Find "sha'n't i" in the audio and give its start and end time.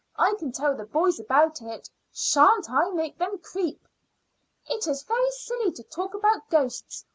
2.11-2.89